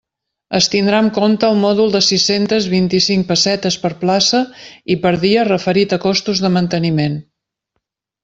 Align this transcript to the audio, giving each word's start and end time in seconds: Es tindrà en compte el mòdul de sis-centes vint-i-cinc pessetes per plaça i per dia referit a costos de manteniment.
Es 0.59 0.67
tindrà 0.75 1.01
en 1.03 1.09
compte 1.17 1.45
el 1.55 1.59
mòdul 1.63 1.91
de 1.95 1.99
sis-centes 2.05 2.69
vint-i-cinc 2.71 3.27
pessetes 3.33 3.77
per 3.83 3.91
plaça 4.01 4.41
i 4.95 4.97
per 5.05 5.11
dia 5.27 5.45
referit 5.51 5.93
a 5.99 6.03
costos 6.07 6.41
de 6.47 6.53
manteniment. 6.57 7.21